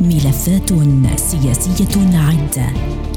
ملفات 0.00 0.72
سياسية 1.16 2.18
عدة 2.18 2.66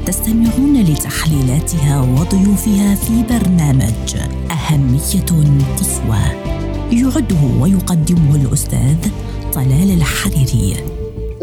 تستمعون 0.06 0.82
لتحليلاتها 0.82 2.00
وضيوفها 2.00 2.94
في 2.94 3.22
برنامج 3.22 4.16
أهمية 4.50 5.54
قصوى 5.78 6.24
يعده 6.92 7.60
ويقدمه 7.60 8.36
الأستاذ 8.36 8.96
طلال 9.52 9.90
الحريري. 9.90 10.76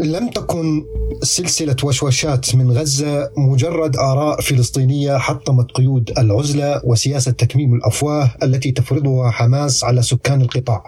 لم 0.00 0.28
تكن 0.28 0.84
سلسلة 1.22 1.76
وشوشات 1.84 2.54
من 2.54 2.70
غزة 2.70 3.30
مجرد 3.36 3.96
آراء 3.96 4.40
فلسطينية 4.40 5.18
حطمت 5.18 5.70
قيود 5.70 6.10
العزلة 6.18 6.80
وسياسة 6.84 7.30
تكميم 7.30 7.74
الأفواه 7.74 8.34
التي 8.42 8.72
تفرضها 8.72 9.30
حماس 9.30 9.84
على 9.84 10.02
سكان 10.02 10.40
القطاع. 10.40 10.82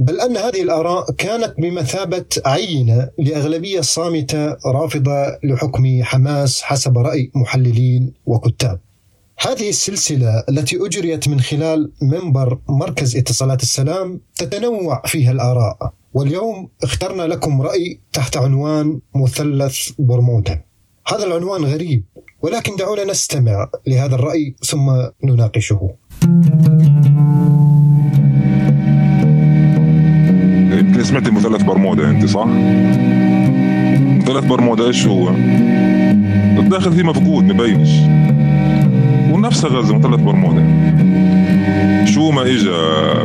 بل 0.00 0.20
أن 0.20 0.36
هذه 0.36 0.62
الآراء 0.62 1.10
كانت 1.12 1.54
بمثابة 1.58 2.24
عينة 2.46 3.10
لأغلبية 3.18 3.80
صامتة 3.80 4.56
رافضة 4.66 5.38
لحكم 5.44 6.02
حماس 6.02 6.62
حسب 6.62 6.98
رأي 6.98 7.30
محللين 7.34 8.12
وكتاب. 8.26 8.80
هذه 9.38 9.68
السلسلة 9.68 10.44
التي 10.48 10.86
أجريت 10.86 11.28
من 11.28 11.40
خلال 11.40 11.92
منبر 12.02 12.58
مركز 12.68 13.16
اتصالات 13.16 13.62
السلام 13.62 14.20
تتنوع 14.36 15.02
فيها 15.06 15.32
الآراء 15.32 15.92
واليوم 16.14 16.68
اخترنا 16.82 17.22
لكم 17.22 17.62
رأي 17.62 18.00
تحت 18.12 18.36
عنوان 18.36 19.00
مثلث 19.14 19.90
برمودا. 19.98 20.62
هذا 21.06 21.24
العنوان 21.24 21.64
غريب 21.64 22.04
ولكن 22.42 22.76
دعونا 22.76 23.04
نستمع 23.04 23.70
لهذا 23.86 24.14
الرأي 24.14 24.54
ثم 24.64 24.92
نناقشه. 25.24 25.90
سمعت 31.04 31.28
مثلث 31.28 31.62
برمودا 31.62 32.10
أنت 32.10 32.24
صح؟ 32.24 32.46
مثلث 34.16 34.44
برمودا 34.44 34.86
إيش 34.86 35.06
هو؟ 35.06 35.28
الداخل 36.58 36.92
فيه 36.92 37.02
مفقود 37.02 37.44
مبينش 37.44 37.90
ونفسها 39.32 39.70
غزه 39.70 39.98
مثلث 39.98 40.20
برمودا 40.20 40.64
شو 42.04 42.30
ما 42.30 42.42
اجى 42.42 42.70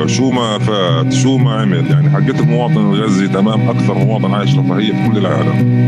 شو 0.07 0.31
ما 0.31 0.57
فات 0.57 1.13
شو 1.13 1.37
ما 1.37 1.51
عمل 1.51 1.91
يعني 1.91 2.09
حقت 2.09 2.39
المواطن 2.39 2.77
الغزي 2.77 3.27
تمام 3.27 3.69
أكثر 3.69 3.93
مواطن 3.93 4.33
عايش 4.33 4.55
رفاهيه 4.55 4.93
في 4.93 5.09
كل 5.09 5.17
العالم. 5.17 5.79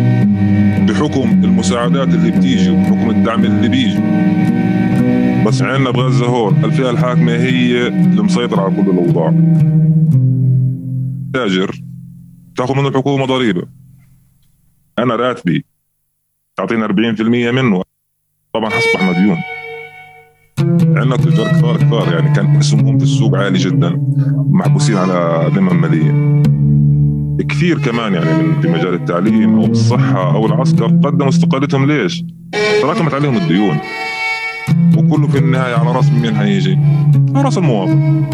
بحكم 0.85 1.29
المساعدات 1.43 2.07
اللي 2.07 2.31
بتيجي 2.31 2.69
وبحكم 2.69 3.09
الدعم 3.09 3.45
اللي 3.45 3.69
بيجي. 3.69 3.99
بس 5.47 5.61
عندنا 5.61 5.91
بغزة 5.91 6.25
هون 6.25 6.65
الفئة 6.65 6.89
الحاكمة 6.89 7.31
هي 7.31 7.87
المسيطرة 7.87 8.61
على 8.61 8.71
كل 8.75 8.91
الأوضاع. 8.91 9.33
تاجر 11.33 11.80
تأخذ 12.61 12.75
منه 12.75 12.87
الحكومة 12.87 13.25
ضريبه 13.25 13.63
أنا 14.99 15.15
راتبي 15.15 15.65
تعطيني 16.55 16.85
40% 16.85 17.51
منه. 17.51 17.83
طبعا 18.53 18.69
حسب 18.69 19.03
مديون. 19.03 19.37
عندنا 20.97 21.17
تجار 21.17 21.47
كثار 21.47 21.77
كثار 21.77 22.13
يعني. 22.13 22.35
كان 22.35 22.55
اسمهم 22.55 22.97
في 22.97 23.03
السوق 23.03 23.35
عالي 23.35 23.57
جدا. 23.57 24.01
محبوسين 24.49 24.97
على 24.97 25.49
ذمم 25.55 25.81
مالية. 25.81 26.41
كثير 27.49 27.79
كمان 27.79 28.13
يعني 28.13 28.43
من 28.43 28.61
في 28.61 28.67
مجال 28.67 28.93
التعليم 28.93 29.59
أو 29.59 29.65
الصحة 29.65 30.35
أو 30.35 30.45
العسكر 30.45 30.85
قدموا 30.85 31.29
استقالتهم. 31.29 31.91
ليش؟ 31.91 32.23
تراكمت 32.81 33.13
عليهم 33.13 33.37
الديون. 33.37 33.77
وكله 34.97 35.27
في 35.27 35.37
النهاية 35.37 35.75
على 35.75 35.91
رأس 35.91 36.09
مين 36.09 36.35
حيجي؟ 36.35 36.79
على 37.35 37.45
رأس 37.45 37.57
المواطن. 37.57 38.25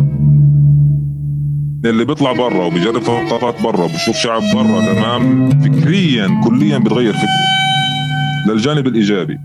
اللي 1.86 2.06
بيطلع 2.06 2.32
برا 2.32 2.66
وبيجرب 2.66 3.04
ثقافات 3.04 3.62
برا 3.62 3.84
وبيشوف 3.84 4.16
شعب 4.16 4.42
برا 4.54 4.94
تمام؟ 4.94 5.50
فكريا 5.50 6.42
كليا 6.44 6.78
بيتغير 6.78 7.14
فكره. 7.14 7.48
للجانب 8.54 8.88
الإيجابي. 8.88 9.38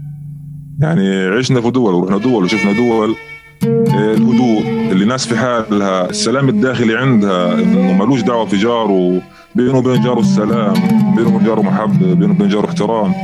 يعني 0.81 1.27
عشنا 1.27 1.61
في 1.61 1.71
دول 1.71 1.95
ورحنا 1.95 2.19
دول 2.19 2.45
وشفنا 2.45 2.73
دول 2.73 3.15
آه، 3.67 4.15
الهدوء 4.15 4.63
اللي 4.93 5.05
ناس 5.05 5.27
في 5.27 5.37
حالها 5.37 6.11
السلام 6.11 6.49
الداخلي 6.49 6.97
عندها 6.97 7.55
إنه 7.55 7.93
ملوش 7.93 8.21
دعوة 8.21 8.47
في 8.47 8.57
جاره 8.57 9.23
بينه 9.55 9.79
وبين 9.79 10.03
جاره 10.03 10.21
السلام 10.21 10.75
بينه 11.17 11.35
وبين 11.35 11.47
جاره 11.47 11.61
محبة 11.61 12.15
بينه 12.15 12.33
وبين 12.33 12.49
جاره 12.49 12.67
احترام. 12.67 13.15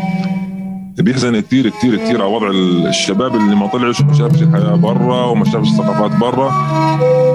بيحزن 0.99 1.41
كثير 1.41 1.69
كثير 1.69 1.97
كثير 1.97 2.23
على 2.23 2.33
وضع 2.35 2.51
الشباب 2.89 3.37
اللي 3.37 3.57
ما 3.57 3.67
طلعش 3.67 4.01
وما 4.01 4.15
شافش 4.15 4.43
الحياة 4.43 4.75
برا 4.75 5.25
وما 5.25 5.45
شافش 5.45 5.69
الثقافات 5.69 6.11
برا. 6.21 6.51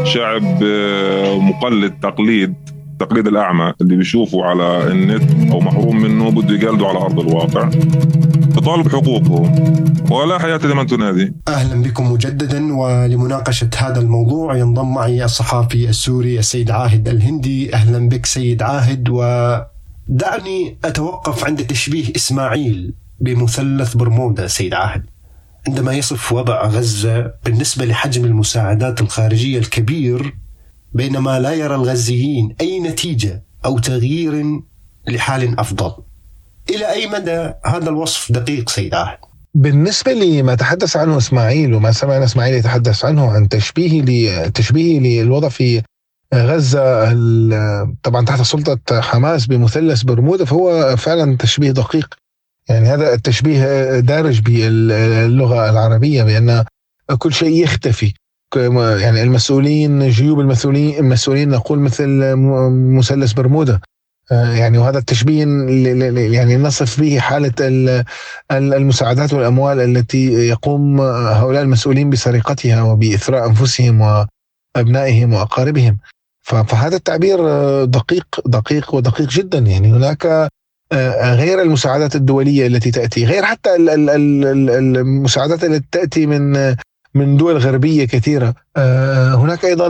شعب 0.06 0.63
آه، 0.63 1.38
مقلد 1.38 1.94
تقليد 2.00 2.53
التقليد 2.91 3.28
الأعمى 3.28 3.74
اللي 3.81 3.96
بيشوفوا 3.96 4.46
على 4.46 4.91
النت 4.91 5.51
أو 5.51 5.59
محروم 5.59 6.01
منه 6.01 6.31
بده 6.31 6.56
يقلدوا 6.56 6.88
على 6.88 6.97
أرض 6.97 7.19
الواقع. 7.19 7.69
بطالب 8.56 8.88
حقوقهم 8.88 9.56
ولا 10.12 10.40
حياه 10.40 10.59
لمن 10.63 10.88
تنادي. 10.88 11.34
أهلا 11.47 11.84
بكم 11.84 12.12
مجددا 12.12 12.74
ولمناقشة 12.74 13.69
هذا 13.78 14.00
الموضوع 14.00 14.57
ينضم 14.57 14.94
معي 14.94 15.25
الصحافي 15.25 15.90
السوري 15.90 16.40
السيد 16.40 16.72
عاهد 16.72 17.07
الهندي. 17.07 17.74
أهلا 17.74 18.09
بك 18.09 18.25
سيد 18.25 18.62
عاهد 18.62 19.09
ودعني 19.09 20.78
أتوقف 20.85 21.45
عند 21.45 21.66
تشبيه 21.68 22.06
إسماعيل. 22.16 22.94
بمثلث 23.23 23.95
برمودا 23.95 24.47
سيد 24.47 24.73
عاهد. 24.73 25.03
عندما 25.67 25.94
يصف 25.94 26.34
وضع 26.34 26.67
غزة 26.67 27.34
بالنسبة 27.45 27.85
لحجم 27.85 28.25
المساعدات 28.25 29.01
الخارجية 29.01 29.59
الكبير 29.59 30.35
بينما 30.94 31.39
لا 31.39 31.53
يرى 31.53 31.75
الغزيين 31.75 32.56
أي 32.62 32.79
نتيجة 32.79 33.44
أو 33.66 33.79
تغيير 33.79 34.62
لحال 35.07 35.59
أفضل. 35.59 35.91
إلى 36.69 36.91
أي 36.91 37.07
مدى 37.07 37.51
هذا 37.66 37.89
الوصف 37.89 38.31
دقيق 38.31 38.69
سيد 38.69 38.94
عهد؟ 38.94 39.17
بالنسبة 39.56 40.12
لما 40.13 40.56
تحدث 40.56 40.97
عنه 40.97 41.17
إسماعيل 41.17 41.73
وما 41.73 41.91
سمعنا 41.91 42.25
إسماعيل 42.25 42.56
يتحدث 42.56 43.06
عنه 43.06 43.31
عن 43.31 43.50
تشبيه 43.50 44.47
تشبيه 44.47 45.00
للوضع 45.00 45.50
في 45.50 45.81
غزة 46.33 47.13
طبعا 48.03 48.25
تحت 48.25 48.41
سلطة 48.41 49.01
حماس 49.01 49.45
بمثلث 49.45 50.03
برمودا 50.03 50.45
فهو 50.45 50.95
فعلا 50.97 51.38
تشبيه 51.38 51.72
دقيق. 51.72 52.16
يعني 52.69 52.88
هذا 52.90 53.13
التشبيه 53.13 54.00
دارج 54.00 54.40
باللغة 54.40 55.69
العربية 55.69 56.24
بأن 56.24 56.66
كل 57.18 57.34
شيء 57.34 57.63
يختفي. 57.63 58.13
يعني 59.00 59.24
المسؤولين 59.24 60.09
جيوب 60.09 60.40
المسؤولين 60.40 61.00
المسؤولين 61.00 61.50
نقول 61.50 61.79
مثل 61.79 62.35
مثلث 62.97 63.34
برمودا. 63.34 63.79
آه، 64.31 64.53
يعني 64.53 64.78
وهذا 64.78 64.97
التشبيه 64.97 65.46
يعني 66.34 66.57
نصف 66.57 67.00
به 67.00 67.19
حالة 67.19 67.53
المساعدات 68.51 69.34
والأموال 69.34 69.80
التي 69.80 70.34
يقوم 70.34 71.01
هؤلاء 71.01 71.62
المسؤولين 71.63 72.09
بسرقتها 72.09 72.81
وبإثراء 72.81 73.47
أنفسهم 73.47 74.25
وأبنائهم 74.78 75.34
وأقاربهم. 75.34 75.97
فهذا 76.41 76.95
التعبير 76.95 77.40
دقيق 77.85 78.25
دقيق 78.45 78.95
ودقيق 78.95 79.30
جدا. 79.30 79.57
يعني 79.57 79.94
هناك 79.94 80.50
غير 81.36 81.62
المساعدات 81.62 82.16
الدولية 82.16 82.68
التي 82.68 82.92
تأتي 82.92 83.26
غير 83.26 83.44
حتى 83.44 83.76
المساعدات 83.76 85.64
التي 85.64 85.88
تأتي 85.92 86.26
من 86.26 86.76
من 87.16 87.38
دول 87.38 87.58
غربية 87.58 88.06
كثيرة. 88.06 88.54
آه، 88.78 89.36
هناك 89.36 89.66
أيضا 89.66 89.88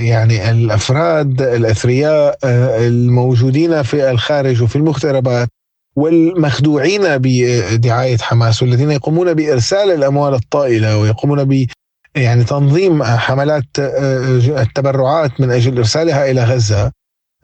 يعني 0.00 0.50
الأفراد 0.50 1.42
الأثرياء 1.42 2.38
آه، 2.44 2.86
الموجودين 2.88 3.82
في 3.82 4.10
الخارج 4.10 4.62
وفي 4.62 4.76
المغتربات 4.76 5.48
والمخدوعين 5.96 7.02
بدعاية 7.06 8.18
حماس 8.18 8.62
والذين 8.62 8.90
يقومون 8.90 9.34
بإرسال 9.34 9.90
الأموال 9.90 10.34
الطائلة 10.34 10.98
ويقومون 10.98 11.44
ب 11.44 11.66
يعني 12.14 12.44
تنظيم 12.44 13.02
حملات 13.02 13.64
آه، 13.78 14.62
التبرعات 14.62 15.40
من 15.40 15.50
أجل 15.50 15.78
إرسالها 15.78 16.30
إلى 16.30 16.44
غزة. 16.44 16.92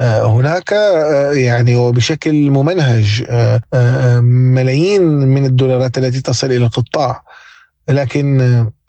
هناك 0.01 0.73
يعني 1.33 1.77
وبشكل 1.77 2.51
ممنهج 2.51 3.25
ملايين 4.55 5.03
من 5.03 5.45
الدولارات 5.45 5.99
التي 5.99 6.21
تصل 6.21 6.47
إلى 6.47 6.65
القطاع. 6.65 7.23
لكن 7.89 8.41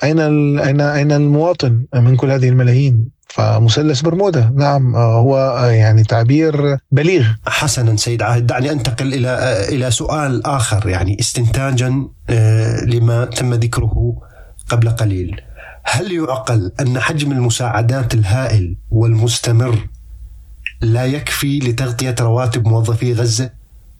أين 0.03 0.19
أين 0.59 0.81
أين 0.81 1.12
المواطن 1.12 1.86
من 1.95 2.15
كل 2.15 2.31
هذه 2.31 2.50
الملايين؟ 2.50 3.09
فمثلث 3.27 4.01
برمودا. 4.01 4.53
نعم 4.56 4.95
هو 4.95 5.65
يعني 5.71 6.03
تعبير 6.03 6.77
بليغ. 6.91 7.25
حسنا 7.47 7.95
سيد 7.95 8.21
عاهد 8.21 8.47
دعني 8.47 8.71
أنتقل 8.71 9.13
إلى 9.13 9.65
إلى 9.69 9.91
سؤال 9.91 10.45
آخر 10.45 10.89
يعني 10.89 11.18
استنتاجا 11.19 12.07
آه، 12.30 12.86
لما 12.86 13.25
تم 13.25 13.53
ذكره 13.53 14.13
قبل 14.69 14.89
قليل. 14.89 15.41
هل 15.83 16.12
يعقل 16.12 16.71
أن 16.80 17.00
حجم 17.00 17.31
المساعدات 17.31 18.13
الهائل 18.13 18.77
والمستمر 18.89 19.88
لا 20.81 21.06
يكفي 21.06 21.60
لتغطية 21.60 22.16
رواتب 22.19 22.68
موظفي 22.68 23.13
غزة؟ 23.13 23.50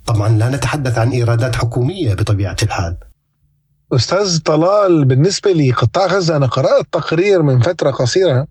طبعا 0.06 0.30
لا 0.30 0.50
نتحدث 0.50 0.98
عن 0.98 1.12
إيرادات 1.12 1.56
حكومية 1.56 2.13
بطبيعة 2.13 2.56
الحال. 2.63 2.98
أستاذ 3.94 4.39
طلال 4.39 5.06
بالنسبة 5.06 5.51
لقطاع 5.51 6.06
غزة 6.06 6.38
أنا 6.38 6.45
قرأت 6.45 6.86
تقرير 6.92 7.42
من 7.42 7.60
فترة 7.60 7.92
قصيرة 7.92 8.48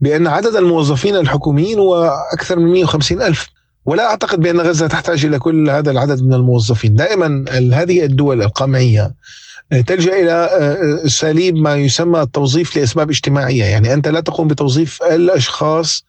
بأن 0.00 0.26
عدد 0.26 0.56
الموظفين 0.56 1.16
الحكوميين 1.16 1.78
هو 1.78 2.14
أكثر 2.32 2.58
من 2.58 2.72
150 2.72 3.22
ألف. 3.22 3.48
ولا 3.84 4.04
أعتقد 4.04 4.40
بأن 4.40 4.60
غزة 4.60 4.86
تحتاج 4.86 5.24
إلى 5.24 5.38
كل 5.38 5.70
هذا 5.70 5.90
العدد 5.90 6.22
من 6.22 6.34
الموظفين، 6.34 6.94
دائما 6.94 7.44
هذه 7.72 8.04
الدول 8.04 8.42
القمعية 8.42 9.14
تلجأ 9.86 10.12
إلى 10.12 10.48
أساليب 11.06 11.56
ما 11.56 11.76
يسمى 11.76 12.20
التوظيف 12.20 12.76
لأسباب 12.76 13.10
اجتماعية، 13.10 13.64
يعني 13.64 13.94
أنت 13.94 14.08
لا 14.08 14.20
تقوم 14.20 14.48
بتوظيف 14.48 15.02
الأشخاص 15.02 16.04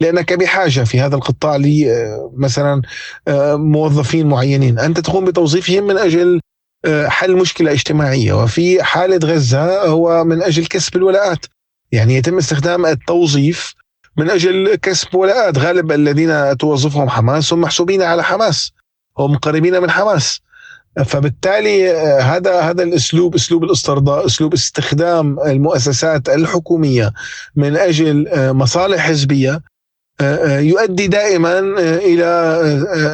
لأنك 0.00 0.32
بحاجه 0.32 0.84
في 0.84 1.00
هذا 1.00 1.16
القطاع 1.16 1.56
ل 1.56 1.86
مثلا 2.36 2.82
موظفين 3.54 4.26
معينين، 4.26 4.78
أنت 4.78 5.00
تقوم 5.00 5.24
بتوظيفهم 5.24 5.86
من 5.86 5.98
أجل 5.98 6.40
حل 7.06 7.36
مشكلة 7.36 7.72
اجتماعية، 7.72 8.32
وفي 8.32 8.82
حالة 8.82 9.28
غزة 9.34 9.82
هو 9.86 10.24
من 10.24 10.42
أجل 10.42 10.66
كسب 10.66 10.96
الولاءات. 10.96 11.46
يعني 11.92 12.14
يتم 12.14 12.38
استخدام 12.38 12.86
التوظيف 12.86 13.74
من 14.16 14.30
أجل 14.30 14.74
كسب 14.74 15.14
ولاءات، 15.14 15.58
غالب 15.58 15.92
الذين 15.92 16.56
توظفهم 16.56 17.08
حماس 17.08 17.52
هم 17.52 17.60
محسوبين 17.60 18.02
على 18.02 18.24
حماس، 18.24 18.72
هم 19.18 19.36
قريبين 19.36 19.82
من 19.82 19.90
حماس. 19.90 20.40
فبالتالي 21.04 21.90
هذا 22.20 22.60
هذا 22.60 22.82
الأسلوب 22.82 23.34
أسلوب 23.34 23.64
الاسترضاء 23.64 24.26
أسلوب 24.26 24.52
استخدام 24.52 25.40
المؤسسات 25.40 26.28
الحكومية 26.28 27.12
من 27.56 27.76
أجل 27.76 28.26
مصالح 28.34 29.00
حزبية 29.00 29.62
يؤدي 30.42 31.06
دائما 31.06 31.58
إلى 31.98 32.26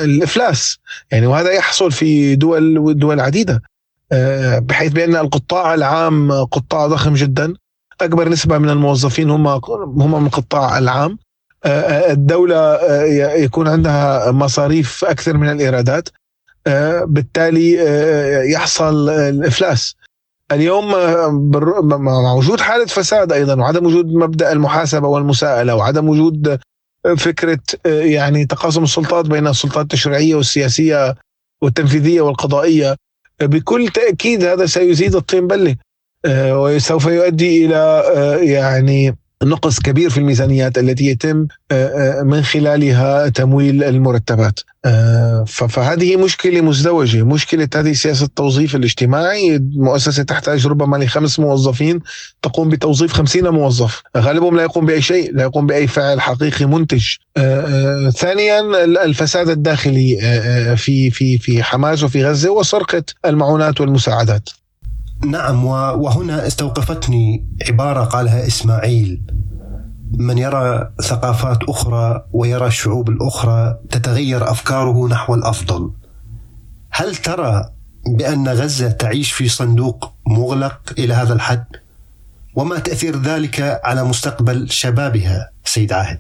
الإفلاس. 0.05 0.79
يعني 1.11 1.27
وهذا 1.27 1.53
يحصل 1.53 1.93
في 1.93 2.37
دول 2.37 2.99
دول 2.99 3.21
عديدة. 3.21 3.63
بحيث 4.59 4.93
بأن 4.93 5.17
القطاع 5.17 5.75
العام 5.75 6.33
قطاع 6.45 6.87
ضخم 6.87 7.15
جدا. 7.15 7.55
أكبر 8.01 8.29
نسبة 8.29 8.59
من 8.59 8.71
الموظفين 8.71 9.31
هم 9.31 9.47
هم 9.47 10.21
من 10.21 10.27
القطاع 10.27 10.79
العام. 10.79 11.19
الدولة 12.11 12.79
يكون 13.35 13.69
عندها 13.69 14.31
مصاريف 14.31 15.05
أكثر 15.05 15.37
من 15.37 15.53
الإيرادات. 15.53 16.09
بالتالي 17.03 17.73
يحصل 18.53 19.09
الإفلاس. 19.09 19.97
اليوم 20.53 20.91
مع 22.05 22.33
وجود 22.33 22.61
حالة 22.61 22.87
فساد 22.87 23.33
أيضا 23.33 23.55
وعدم 23.55 23.87
وجود 23.87 24.07
مبدأ 24.07 24.53
المحاسبة 24.53 25.09
والمساءلة 25.09 25.75
وعدم 25.75 26.09
وجود 26.09 26.59
فكرة 27.17 27.61
يعني 27.87 28.47
تقاسم 28.47 28.83
السلطات 28.83 29.27
بين 29.27 29.47
السلطات 29.47 29.83
التشريعية 29.83 30.35
والسياسية 30.35 31.15
والتنفيذية 31.63 32.21
والقضائية. 32.21 32.97
بكل 33.43 33.89
تأكيد 33.89 34.45
هذا 34.45 34.67
سيزيد 34.67 35.15
الطين 35.15 35.47
بله 35.47 35.77
وسوف 36.29 37.07
يؤدي 37.07 37.67
إلى 37.67 38.05
يعني 38.43 39.17
نقص 39.45 39.81
كبير 39.81 40.11
في 40.11 40.19
الميزانيات 40.19 40.79
التي 40.79 41.07
يتم 41.07 41.47
من 42.23 42.43
خلالها 42.43 43.29
تمويل 43.29 43.85
المرتبات. 43.85 44.61
فهذه 45.47 46.17
مشكلة 46.17 46.61
مزدوجة 46.61 47.23
مشكلة 47.23 47.69
هذه 47.75 47.93
سياسة 47.93 48.25
التوظيف 48.25 48.77
الاجتماعي. 48.77 49.57
المؤسسة 49.57 50.23
تحتاج 50.23 50.67
ربما 50.67 50.97
لخمس 50.97 51.41
موظفين 51.41 52.01
تقوم 52.43 52.69
بتوظيف 52.69 53.13
خمسين 53.13 53.49
موظف. 53.49 54.03
غالبهم 54.17 54.57
لا 54.57 54.63
يقوم 54.63 54.87
بأي 54.87 55.03
شيء 55.03 55.35
لا 55.35 55.43
يقوم 55.43 55.67
بأي 55.67 55.87
فعل 55.87 56.21
حقيقي 56.21 56.67
منتج. 56.67 57.07
ثانيا 58.17 58.85
الفساد 58.85 59.49
الداخلي 59.49 60.19
في 60.77 61.11
في 61.11 61.39
في 61.39 61.63
حماس 61.63 62.03
وفي 62.03 62.25
غزة 62.25 62.51
وسرقة 62.51 63.05
المعونات 63.25 63.81
والمساعدات. 63.81 64.49
نعم 65.25 65.65
وهنا 65.65 66.47
استوقفتني 66.47 67.47
عبارة 67.69 68.05
قالها 68.05 68.47
إسماعيل 68.47 69.23
من 70.19 70.39
يرى 70.39 70.91
ثقافات 71.03 71.59
أخرى 71.69 72.25
ويرى 72.33 72.67
الشعوب 72.67 73.09
الأخرى 73.09 73.79
تتغير 73.91 74.51
أفكاره 74.51 75.09
نحو 75.09 75.35
الأفضل 75.35 75.91
هل 76.91 77.17
ترى 77.17 77.71
بأن 78.07 78.49
غزة 78.49 78.91
تعيش 78.91 79.33
في 79.33 79.49
صندوق 79.49 80.13
مغلق 80.27 80.81
إلى 80.99 81.15
هذا 81.15 81.33
الحد؟ 81.33 81.65
وما 82.55 82.79
تأثير 82.79 83.23
ذلك 83.23 83.81
على 83.85 84.05
مستقبل 84.05 84.71
شبابها 84.71 85.51
سيد 85.65 85.93
عاهد؟ 85.93 86.19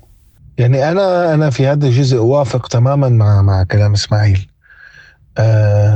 يعني 0.58 0.90
أنا 0.90 1.34
أنا 1.34 1.50
في 1.50 1.66
هذا 1.66 1.86
الجزء 1.86 2.18
أوافق 2.18 2.66
تماما 2.66 3.08
مع 3.08 3.42
مع 3.42 3.62
كلام 3.62 3.92
إسماعيل 3.92 4.48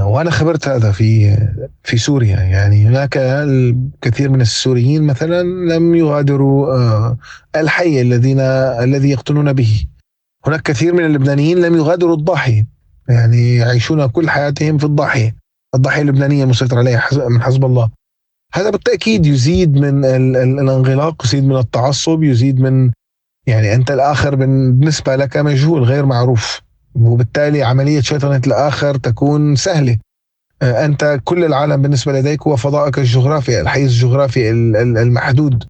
وأنا 0.02 0.30
خبرت 0.30 0.68
هذا 0.68 0.92
في 0.92 1.36
في 1.82 1.98
سوريا. 1.98 2.36
يعني 2.36 2.86
هناك 2.86 3.16
الكثير 3.16 4.30
من 4.30 4.40
السوريين 4.40 5.02
مثلا 5.02 5.42
لم 5.42 5.94
يغادروا 5.94 6.74
آه 6.74 7.18
الحي 7.56 8.00
الذين 8.00 8.40
الذي 8.40 9.10
يقتلون 9.10 9.52
به. 9.52 9.86
هناك 10.46 10.62
كثير 10.62 10.94
من 10.94 11.04
اللبنانيين 11.04 11.58
لم 11.58 11.76
يغادروا 11.76 12.16
الضاحيه 12.16 12.66
يعني 13.08 13.56
يعيشون 13.56 14.06
كل 14.06 14.30
حياتهم 14.30 14.78
في 14.78 14.84
الضاحيه 14.84 15.36
الضاحية 15.74 16.02
اللبنانية 16.02 16.44
المسيطر 16.44 16.78
عليها 16.78 17.08
من 17.28 17.42
حزب 17.42 17.64
الله. 17.64 17.90
هذا 18.54 18.70
بالتأكيد 18.70 19.26
يزيد 19.26 19.74
من 19.74 20.04
الانغلاق 20.36 21.24
يزيد 21.24 21.44
من 21.44 21.56
التعصب 21.56 22.22
يزيد 22.22 22.60
من 22.60 22.90
يعني 23.46 23.74
أنت 23.74 23.90
الآخر 23.90 24.34
بالنسبة 24.34 25.16
لك 25.16 25.36
مجهول 25.36 25.82
غير 25.82 26.06
معروف. 26.06 26.60
وبالتالي 26.94 27.62
عملية 27.62 28.00
شيطنة 28.00 28.40
الآخر 28.46 28.96
تكون 28.96 29.56
سهلة. 29.56 29.98
أنت 30.62 31.20
كل 31.24 31.44
العالم 31.44 31.82
بالنسبة 31.82 32.12
لديك 32.12 32.42
هو 32.42 32.56
فضائك 32.56 32.98
الجغرافي 32.98 33.60
الحيز 33.60 33.90
الجغرافي 33.92 34.50
المحدود 34.50 35.64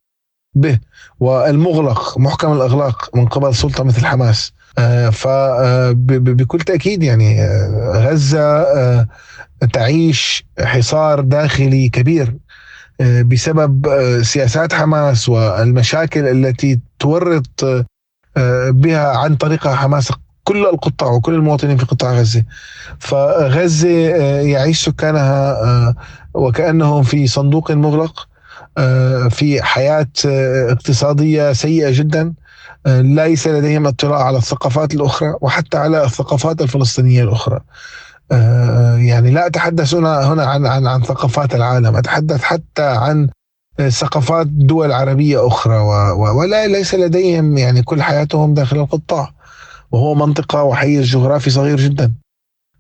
به 0.55 0.79
والمغلق 1.20 2.19
محكم 2.19 2.53
الإغلاق 2.53 3.17
من 3.17 3.26
قبل 3.26 3.55
سلطة 3.55 3.85
مثل 3.85 4.06
حماس. 4.06 4.53
فبكل 5.12 6.59
تأكيد 6.59 7.03
يعني 7.03 7.47
غزة 7.94 8.67
تعيش 9.73 10.44
حصار 10.61 11.21
داخلي 11.21 11.88
كبير 11.88 12.37
بسبب 13.00 13.88
سياسات 14.23 14.75
حماس 14.75 15.29
والمشاكل 15.29 16.29
التي 16.29 16.81
تورط 16.99 17.87
بها 18.69 19.17
عن 19.17 19.37
طريقها 19.37 19.75
حماس 19.75 20.12
كل 20.49 20.67
القطاع 20.67 21.11
وكل 21.11 21.35
المواطنين 21.35 21.77
في 21.77 21.87
قطاع 21.87 22.12
غزة. 22.12 22.45
فغزة 22.99 23.89
يعيش 24.41 24.85
سكانها 24.85 25.95
وكأنهم 26.35 27.03
في 27.03 27.27
صندوق 27.27 27.71
مغلق 27.73 28.29
في 29.31 29.62
حياة 29.62 30.06
اقتصادية 30.71 31.53
سيئة 31.53 31.91
جدا 31.91 32.35
ليس 32.87 33.49
لديهم 33.49 33.87
اطلاع 33.87 34.23
على 34.23 34.39
الثقافات 34.39 34.95
الأخرى 34.95 35.35
وحتى 35.41 35.79
على 35.79 36.05
الثقافات 36.05 36.61
الفلسطينية 36.62 37.23
الأخرى. 37.23 37.61
يعني 39.11 39.31
لا 39.31 39.47
أتحدث 39.47 39.95
هنا 39.95 40.33
هنا 40.33 40.45
عن 40.45 40.67
عن 40.67 40.87
عن 40.87 41.02
ثقافات 41.02 41.55
العالم 41.55 41.97
أتحدث 41.97 42.43
حتى 42.43 42.83
عن 42.83 43.28
ثقافات 43.88 44.47
دول 44.47 44.93
عربية 44.93 45.47
أخرى 45.47 45.78
ولا 46.17 46.67
ليس 46.67 46.95
لديهم 46.95 47.59
يعني 47.59 47.83
كل 47.83 48.02
حياتهم 48.02 48.55
داخل 48.55 48.76
القطاع. 48.76 49.38
وهو 49.92 50.14
منطقة 50.14 50.62
وحيز 50.64 51.07
جغرافي 51.07 51.50
صغير 51.50 51.80
جدا. 51.80 52.14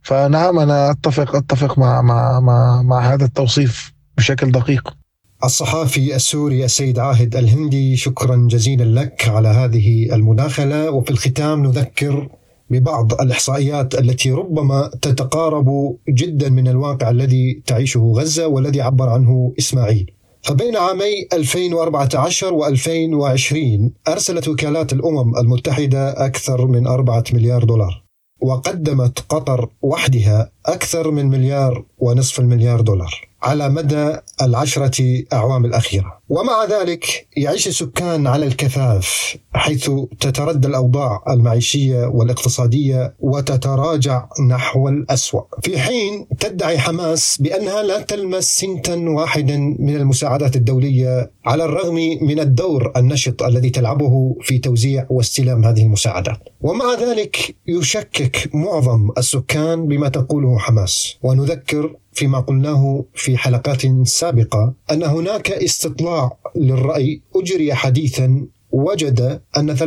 فنعم 0.02 0.58
أنا 0.58 0.90
أتفق 0.90 1.36
أتفق 1.36 1.78
مع 1.78 2.02
مع 2.02 2.40
مع, 2.40 2.82
مع 2.82 3.14
هذا 3.14 3.24
التوصيف 3.24 3.92
بشكل 4.16 4.50
دقيق. 4.50 4.96
الصحافي 5.44 6.16
السوري 6.16 6.64
السيد 6.64 6.98
عاهد 6.98 7.36
الهندي 7.36 7.96
شكرا 7.96 8.36
جزيلا 8.50 9.00
لك 9.00 9.28
على 9.28 9.48
هذه 9.48 10.14
المداخلة. 10.14 10.90
وفي 10.90 11.10
الختام 11.10 11.62
نذكر 11.62 12.28
ببعض 12.70 13.12
الإحصائيات 13.12 13.94
التي 13.94 14.32
ربما 14.32 14.90
تتقارب 15.02 15.96
جدا 16.08 16.48
من 16.48 16.68
الواقع 16.68 17.10
الذي 17.10 17.62
تعيشه 17.66 18.00
غزة 18.00 18.46
والذي 18.46 18.80
عبر 18.80 19.08
عنه 19.08 19.54
إسماعيل. 19.58 20.17
فبين 20.42 20.76
عامي 20.76 21.28
2014 21.32 22.58
و2020 22.60 23.90
أرسلت 24.08 24.48
وكالات 24.48 24.92
الأمم 24.92 25.36
المتحدة 25.36 26.26
أكثر 26.26 26.66
من 26.66 26.86
أربعة 26.86 27.24
مليار 27.32 27.64
دولار 27.64 28.02
وقدمت 28.40 29.18
قطر 29.28 29.68
وحدها 29.82 30.50
أكثر 30.66 31.10
من 31.10 31.26
مليار 31.28 31.84
ونصف 31.98 32.40
المليار 32.40 32.80
دولار 32.80 33.28
على 33.42 33.68
مدى 33.68 34.16
العشرة 34.42 35.24
أعوام 35.32 35.64
الأخيرة. 35.64 36.17
ومع 36.28 36.64
ذلك 36.64 37.26
يعيش 37.36 37.68
السكان 37.68 38.26
على 38.26 38.46
الكثاف 38.46 39.36
حيث 39.54 39.90
تتردى 40.20 40.68
الأوضاع 40.68 41.24
المعيشية 41.28 42.06
والاقتصادية 42.06 43.14
وتتراجع 43.20 44.28
نحو 44.48 44.88
الأسوأ. 44.88 45.42
في 45.62 45.78
حين 45.78 46.26
تدعي 46.40 46.78
حماس 46.78 47.38
بأنها 47.40 47.82
لا 47.82 48.00
تلمس 48.00 48.58
سنتا 48.58 48.94
واحدا 48.94 49.56
من 49.78 49.96
المساعدات 49.96 50.56
الدولية 50.56 51.30
على 51.46 51.64
الرغم 51.64 51.94
من 52.22 52.40
الدور 52.40 52.92
النشط 52.96 53.42
الذي 53.42 53.70
تلعبه 53.70 54.36
في 54.40 54.58
توزيع 54.58 55.06
واستلام 55.10 55.64
هذه 55.64 55.82
المساعدات. 55.82 56.38
ومع 56.60 56.94
ذلك 57.00 57.56
يشكك 57.66 58.50
معظم 58.54 59.10
السكان 59.18 59.86
بما 59.86 60.08
تقوله 60.08 60.58
حماس. 60.58 61.16
ونذكر 61.22 61.96
فيما 62.12 62.40
قلناه 62.40 63.04
في 63.14 63.36
حلقات 63.36 63.82
سابقة 64.04 64.74
أن 64.90 65.02
هناك 65.02 65.50
استطلاع 65.50 66.17
للرأي 66.56 67.22
أجري 67.36 67.74
حديثا 67.74 68.46
وجد 68.72 69.40
أن 69.56 69.76
73% 69.76 69.82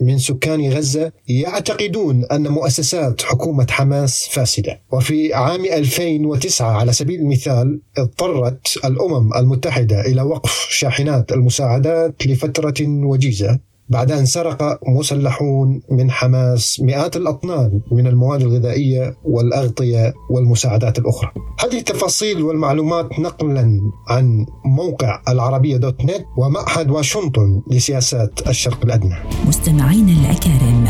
من 0.00 0.18
سكان 0.18 0.72
غزة 0.72 1.12
يعتقدون 1.28 2.24
أن 2.24 2.48
مؤسسات 2.48 3.22
حكومة 3.22 3.66
حماس 3.70 4.28
فاسدة. 4.32 4.80
وفي 4.92 5.34
عام 5.34 5.64
2009 5.64 6.66
على 6.66 6.92
سبيل 6.92 7.20
المثال 7.20 7.80
اضطرت 7.98 8.76
الأمم 8.84 9.34
المتحدة 9.34 10.00
إلى 10.00 10.22
وقف 10.22 10.66
شاحنات 10.70 11.32
المساعدات 11.32 12.26
لفترة 12.26 12.74
وجيزة. 12.88 13.69
بعد 13.90 14.12
أن 14.12 14.26
سرق 14.26 14.78
مسلحون 14.88 15.82
من 15.90 16.10
حماس 16.10 16.80
مئات 16.80 17.16
الأطنان 17.16 17.80
من 17.92 18.06
المواد 18.06 18.42
الغذائية 18.42 19.16
والأغطية 19.24 20.14
والمساعدات 20.30 20.98
الأخرى. 20.98 21.30
هذه 21.60 21.78
التفاصيل 21.78 22.42
والمعلومات 22.42 23.20
نقلا 23.20 23.80
عن 24.08 24.46
موقع 24.64 25.22
العربية 25.28 25.76
دوت 25.76 26.04
نت 26.04 26.26
ومعهد 26.36 26.90
واشنطن 26.90 27.62
لسياسات 27.70 28.48
الشرق 28.48 28.78
الأدنى. 28.84 29.16
مستمعينا 29.46 30.12
الأكارم 30.12 30.86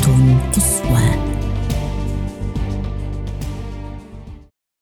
قصوى. 0.52 1.29